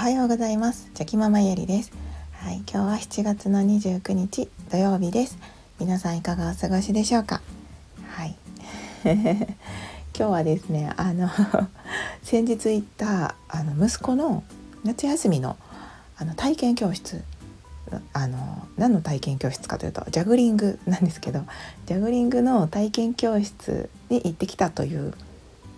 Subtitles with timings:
[0.00, 0.90] はようございます。
[0.94, 1.92] チョキママゆりです。
[2.32, 5.36] はい、今日は7月の29日土曜日です。
[5.78, 7.42] 皆さんいかがお過ごしでしょうか？
[8.08, 8.34] はい。
[9.04, 9.20] 今
[10.14, 11.28] 日はですねあの
[12.24, 14.42] 先日行ったあの息子の
[14.84, 15.58] 夏休みの
[16.16, 17.22] あの体験教室
[18.14, 21.42] あの何の体験教室かというとジャグリングなんですけど
[21.84, 25.12] ジャグリングの体験教室に行ってきたという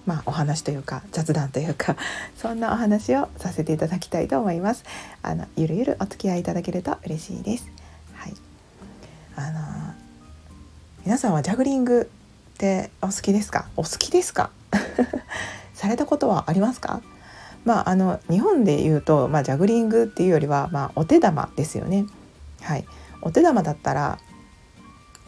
[0.05, 1.97] まあ、お話というか雑談というか
[2.37, 4.85] そんなお話をさせていただきたいと思います。
[5.23, 7.67] あのゆるゆるお付き合いいただけると嬉しいです。
[8.15, 8.35] はい。
[9.37, 9.95] あの
[11.05, 12.11] 皆さんはジャグリング
[12.55, 13.67] ってお好きですか？
[13.77, 14.51] お好きですか？
[15.75, 17.01] されたことはありますか？
[17.65, 22.07] まああの日本で言うとまあジャグリングっていうよりはまあお手玉ですよね。
[22.63, 22.85] はい。
[23.21, 24.19] お手玉だったら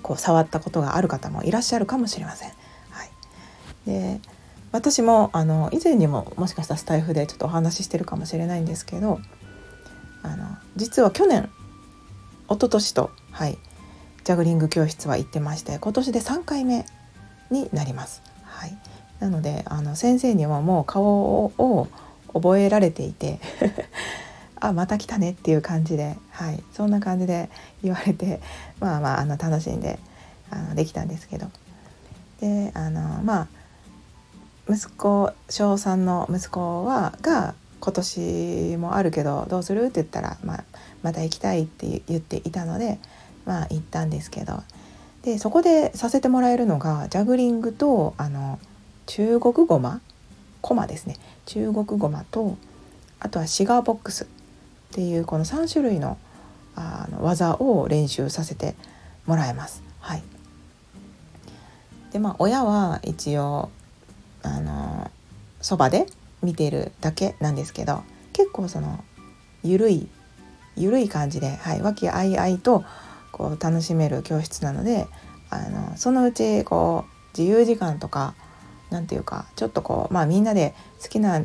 [0.02, 2.48] こう触ったことがある方もいらっしゃるかもしれません。
[2.90, 3.10] はい。
[3.86, 4.20] で。
[4.74, 9.20] 私もあの以前にももしかしたらスタイフでちょっとお話ししてるかもしれないんですけど
[10.24, 11.48] あの実は去年
[12.48, 13.56] 一昨年とはい
[14.24, 16.86] ジャグリング教室は行ってまして今年で3回目
[17.52, 18.20] になります。
[18.42, 18.76] はい、
[19.20, 21.88] なのであの先生にはもう顔を
[22.32, 23.38] 覚えられていて
[24.58, 27.48] あまた来たねっていう感じで、はい、そんな感じで
[27.84, 28.40] 言われて
[28.80, 30.00] まあまああの楽しんで
[30.50, 31.46] あのできたんですけど。
[32.40, 33.63] であのまあ
[34.68, 39.84] 息子小3の息子はが今年もあるけどどうする？
[39.84, 40.64] って言ったら、まあ、
[41.02, 42.98] また行きたいって言っていたので
[43.44, 44.62] まあ行ったんですけど。
[45.22, 48.58] でそこでさせてもらえるのがジャグリングとあの
[49.06, 50.02] 中国ごま
[50.60, 51.16] コマですね。
[51.46, 52.58] 中国ごまと
[53.20, 54.26] あとはシガーボックスっ
[54.92, 56.18] ていうこの3種類の
[56.76, 58.74] あの技を練習させて
[59.24, 59.82] もらえます。
[60.00, 60.22] はい、
[62.12, 63.70] でまあ親は一応
[64.44, 65.10] あの
[65.60, 66.06] そばで
[66.42, 69.02] 見てるだけなんですけど結構その
[69.62, 70.08] ゆるい
[70.76, 72.84] ゆるい感じで、はい、和気あいあいと
[73.32, 75.06] こう楽しめる教室なので
[75.50, 78.34] あのそのうちこう自由時間とか
[78.90, 81.42] 何て言うかちょっとこうまあみんなで好きな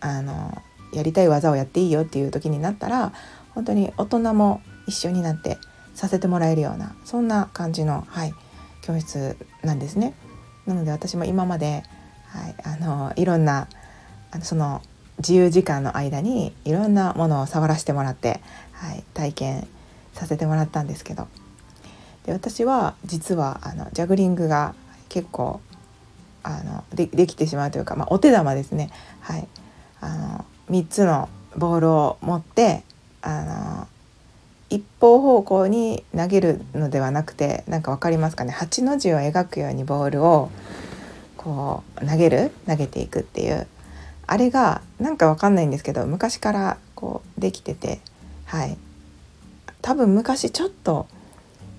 [0.00, 0.62] あの
[0.92, 3.12] やりたい技をやっていいよっていう時になったら
[3.54, 5.58] 本当に大人も一緒になって
[5.94, 8.34] させてもらえるようなそんな感じの、はい、
[8.82, 10.14] 教室なんですね。
[10.66, 11.84] なので私も今まで
[12.28, 13.68] はい、あのいろんな
[14.42, 14.82] その
[15.18, 18.40] 自由時間の間にいろんなものを触らせてもらって、
[18.72, 19.68] はい、体験
[20.12, 21.28] させてもらったんですけど。
[22.26, 24.74] で私は実はあのジャグリングが
[25.08, 25.60] 結構
[26.42, 29.48] あのでできてしまうというか、まあ、お手玉ですね、はい、
[30.00, 32.82] あの3つのボールを持って
[33.22, 33.88] あの
[34.68, 40.50] 一方方向に投げるのではなくて何か分かりますかね？8の字を描くようにボールを
[41.46, 43.68] こう投げる投げていくっていう
[44.26, 48.00] あれがなんかわかんないんですけど昔からこうできてて
[48.46, 48.76] はい。
[49.82, 51.06] 多分昔ちょっと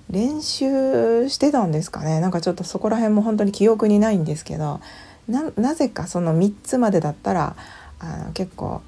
[0.09, 2.21] 練習してたんですかね。
[2.21, 4.79] なんかちょっとそこら辺も本当に記憶にないんですけど
[5.27, 7.57] なぜかその3つまでだったら
[7.99, 8.81] あの結構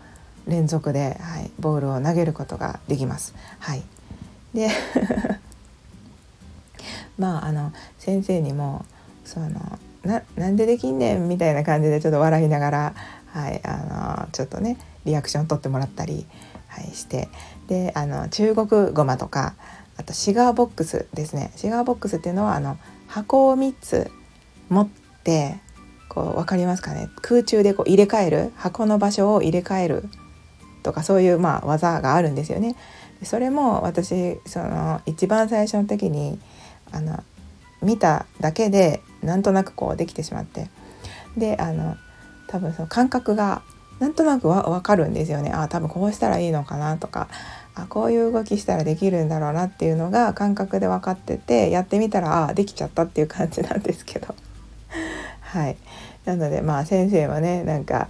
[0.48, 3.36] 連続で、はい、ボールを投げることができます。
[3.60, 3.84] はい、
[4.54, 4.70] で
[7.20, 8.86] まああの先生にも
[9.26, 9.50] その
[10.04, 12.94] ななんでできんねんみたいな感じでちょっと笑いながら、
[13.28, 16.26] はい、あのちょっとねリアクション取ってもらったり、
[16.68, 17.30] はい、して。
[17.68, 19.54] であの中国ごまとか
[19.96, 21.52] あとシガーボックスですね。
[21.56, 22.78] シガーボックスっていうのはあの
[23.08, 24.10] 箱を3つ
[24.70, 24.90] 持っ
[25.24, 25.60] て
[26.08, 27.10] こう分かりますかね？
[27.22, 30.06] 空中でこう入れ替える箱の場所を入れ替える
[30.82, 32.76] とかそういうまあ技があるんですよね。
[33.24, 36.40] それも私その一番最初の時に
[36.92, 37.24] あの
[37.84, 40.70] 見ただけでなんとなくこうできてしまって。
[41.38, 41.96] であの
[42.48, 43.62] 多分その感覚が
[44.00, 45.52] なんとなくわ分かるんですよね。
[45.52, 47.28] あ多分こうしたらいいのかなとか。
[47.76, 54.36] あこういう動きしたらできるんだろうなっていうのが感覚で分かっててやってみたらあできちゃったっていう感じなんですけど。
[55.42, 55.78] はい。
[56.26, 58.10] なのでまあ先生はねなんか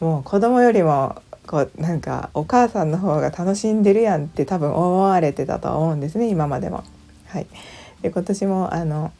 [0.00, 1.16] もう子供よりも
[1.46, 6.84] こうなんかお母さんの方が楽しんでるやんって多分思われてたと思うんですね今までも。
[7.26, 7.46] はい、
[8.02, 9.12] で今年もあの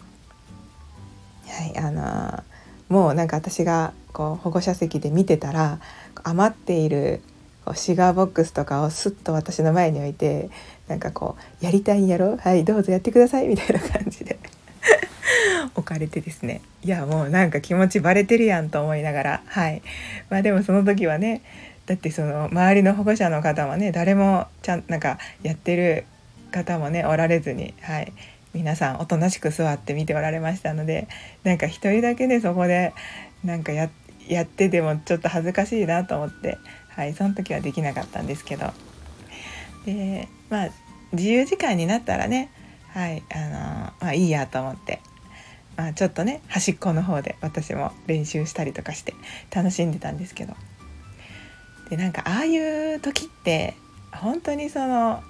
[1.46, 2.42] はいあの
[2.88, 5.78] もうなんか私がこう保護者席で見てたら
[6.24, 7.22] 余っている
[7.64, 10.50] こうシガーボックスとかをスッと私の前に置いて
[10.88, 12.36] なんかこう「やりたいんやろ？
[12.36, 14.38] はいどうぞやってください」みたいな感じで
[15.74, 16.60] 置かれてですね。
[16.82, 19.82] いやもうなんか気持ちバレてるやんと思いながらはい。
[20.28, 21.42] まあでもその時はね
[21.86, 26.04] だってその周りの保護者の方はね誰もちゃんなんかやってる
[26.50, 28.12] 方もねおられずにはい。
[28.54, 31.08] 皆さんおとなしく座って見ておられましたので
[31.42, 32.92] なんか一人だけでそこで
[33.44, 36.58] なんかやってでもちょっと恥ずかしいなと思って、
[36.88, 38.72] はいその時はできなかったんですけど。
[39.86, 40.68] でまあ
[41.12, 42.50] 自由時間になったらね
[42.88, 45.00] はいあのまあいいやと思って、
[45.76, 49.14] まあ、ちょっとね端っこの方で私も練習したりとかして
[49.52, 50.54] 楽しんでたんですけど。
[51.90, 53.74] でなんかああいう時って
[54.12, 55.22] 本当にその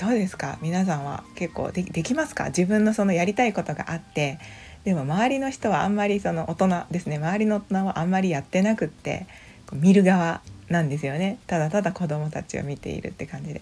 [0.00, 0.58] どうですか？
[0.62, 2.46] 皆さんは結構できますか？
[2.46, 4.38] 自分のそのやりたいことがあって。
[4.84, 7.16] でも周りの人はあんまりその大人ですね。
[7.16, 9.26] 周りの大人はあんまりやってなくって
[9.74, 11.38] 見る側なんですよね。
[11.46, 13.60] ただただ子供たちを見ているって感じで。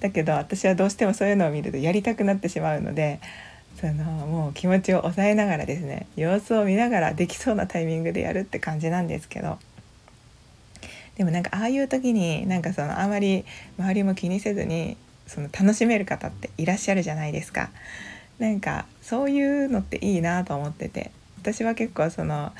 [0.00, 3.20] だけど私はどうしてもそういうのを見るとやりたくなってしまうので
[3.78, 9.58] そのもう気持ちを抑えながらですね様子を見ながらできそうなタイミングでやるって感じなんですけど。
[11.18, 13.44] でもなんかああいう時になんかそのあまり
[13.78, 14.96] 周りも気にせずに
[15.26, 17.70] その楽しめる方っていらっしゃるじゃないですか。
[18.38, 22.52] なんかそういうのっていいなと思ってて私は結構その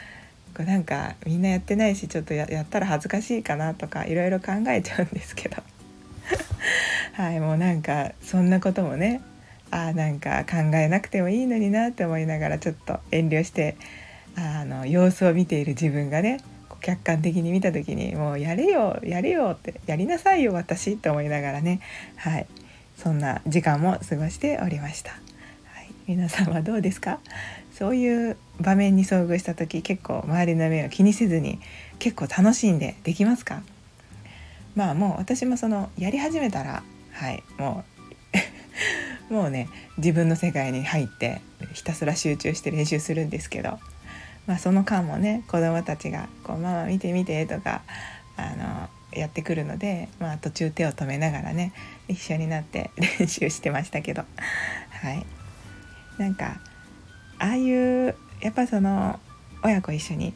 [0.59, 5.56] なんかみんなやってないしちょっとやったら恥ずかしいかなとかいろいろ考えちゃうんですけど
[7.14, 9.23] はいもうなんかそんなこともね
[9.70, 13.76] あなんか考えなくてもいいのになって思いながらちょっと遠慮して
[14.37, 16.41] あの様子を見ている自分がね
[16.82, 21.81] 客観的に見た時にもうやれよやれよってやりなさいよ私って思いながらね。
[22.17, 22.46] はい。
[22.99, 25.17] そんな時間も過ごしておりました、は
[25.81, 27.19] い、皆さんはどうですか？
[27.73, 31.58] そういう場面に遭遇した時結構周りの目を気にせずに
[31.99, 33.62] 結構楽しんでできますか？
[34.76, 36.82] まあもう私もそのやり始めたら
[37.12, 37.43] はい。
[37.58, 37.82] も
[39.31, 41.40] う もうね自分の世界に入って
[41.73, 43.81] ひたすら集中して練習するんですけど
[44.46, 47.82] まあ、その間もね子どもたちがこう「ママ見て見て」とか
[48.36, 51.72] あのやってくるので、まあ、途中手を止めながらね
[52.08, 54.24] 一緒になって練習してましたけど。
[55.02, 55.26] はい。
[56.18, 56.60] なんか
[57.38, 59.18] ああいうやっぱその
[59.62, 60.32] 親子一緒に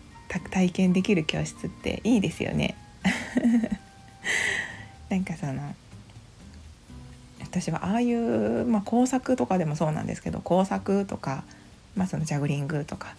[0.50, 2.76] 体験できる教室っていいですよね。
[5.08, 5.74] なんかその
[7.40, 11.44] 私はああいう、まあ、工作とかでもそうなんですけど工作とか、
[11.94, 13.14] まあ、そのジャグリングとか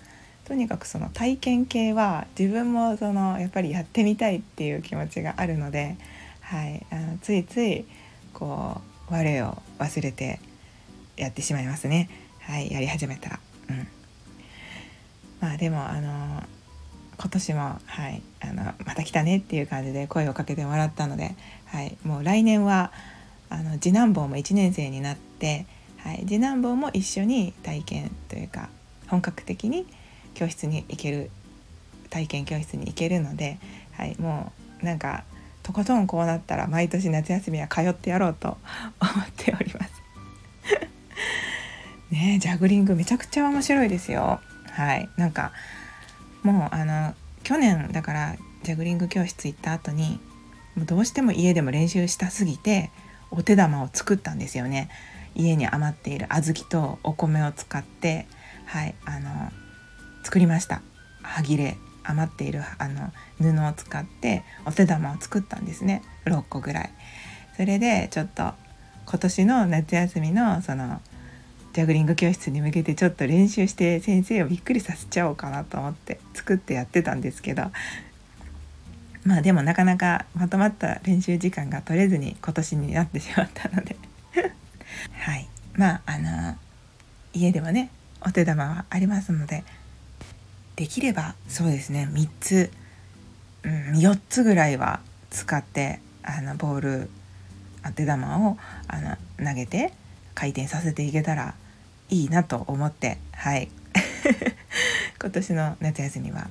[0.48, 5.98] とにかくその体験系は自分もそのやっぱりやってみたいっていう気持ちがあるので、
[6.40, 7.84] はい、あのついつい
[8.34, 8.80] こ
[9.10, 10.40] う我を忘れて
[11.18, 12.10] やってしまいますね、
[12.40, 13.40] はい、やり始めたら。
[13.70, 13.88] うん、
[15.42, 16.42] まあでもあの
[17.18, 21.36] 今年も、はい、あのまた来たねっていう感じで声をかけてもらったので、
[21.66, 22.94] はい、もう来年は
[23.50, 25.66] あの次男坊も1年生になって、
[25.98, 28.70] はい、次男坊も一緒に体験というか
[29.08, 29.86] 本格的に
[30.38, 31.32] 教室に行ける
[32.12, 33.58] 体験教室に行けるので、
[33.94, 35.24] はい、もうなんか
[35.64, 38.58] とことんこうなったら毎年夏休みは通ってやろうと
[39.02, 39.92] 思っております。
[42.14, 44.40] ねジャグリングめちゃくちゃ面白いですよ。
[44.70, 45.52] はいなんか
[46.44, 50.20] もうあの去年だからジャグリング教室行った後に
[50.76, 52.92] もうどうしても家でも練習したすぎて
[53.32, 54.90] お手玉を作ったんですよね。
[55.34, 58.28] 家に余っている小豆とお米を使って
[58.68, 59.52] はいあの
[60.28, 60.82] 作りました。
[61.24, 66.04] 歯切れ余っているあの布を使ってお手玉を作ったんですね。
[66.26, 66.90] 6個ぐらい。
[67.56, 68.52] それでちょっと
[69.06, 71.00] 今年の夏休みのその
[71.72, 77.72] ジャグリング教室に向けてちょっと練習して先生をびっくりさせちゃおうかなと思って作ってやってたんですけど。
[79.24, 83.96] まあでもなかなかまとまった練習時間が取れずに今年になってしまったので。
[85.20, 85.48] はい。
[85.78, 86.58] まああの
[87.34, 87.92] 家でもね
[88.26, 89.64] お手玉はありますので
[90.78, 92.08] できればそうですね。
[92.14, 92.72] 3つ、
[93.64, 97.10] うん、4つぐらいは使ってあのボール
[97.84, 98.58] 当て玉を
[98.88, 99.92] あの投げて
[100.36, 101.56] 回転させていけたら
[102.10, 103.70] いいなと思ってはい。
[105.20, 106.48] 今年の夏休みは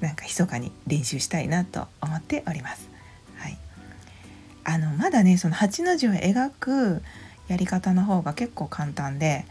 [0.00, 2.90] なんか密かに練習したいなと思っております。
[3.38, 3.58] はい、
[4.64, 7.02] あのまだねその8の字を描く
[7.48, 9.46] やり方の方が結構簡単で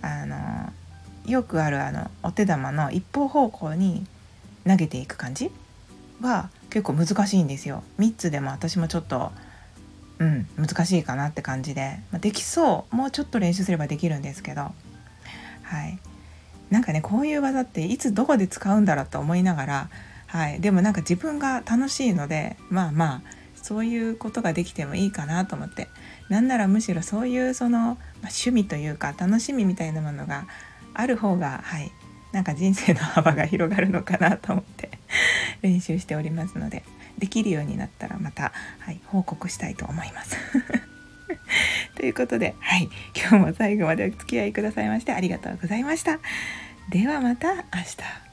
[0.00, 0.72] あの
[1.26, 4.06] よくあるあのお手玉の一方方向に
[4.66, 5.50] 投げていく感じ
[6.20, 7.82] は結構難しいんですよ。
[7.98, 9.32] 3つでも私もちょっと
[10.18, 12.96] うん難しいかなって感じで、まあ、できそう。
[12.96, 14.72] もうちょっと練習すればできるんですけど。
[15.62, 15.98] はい。
[16.70, 19.90] なんかねこういう技っていつどこで使うんだろうと思いながら、
[20.26, 23.22] はい、でもなんか自分が楽しいのでまあまあ
[23.54, 25.88] そういうことができてもいいかなと思って。
[26.28, 30.46] なんならむしろそういうその、まあ、趣味というか楽しみみたいなものが
[30.96, 31.90] ある方がはい
[32.32, 34.90] なんか人生の幅が広がるのかなと思って
[35.62, 36.82] 練習しておりますので
[37.18, 40.36] できるようになったらまた、はい、報告したいと思います。
[41.96, 46.18] ということで、はい、今日も最後までお付き合いくださいましてありがとうございました。
[46.90, 48.25] ではまた明日。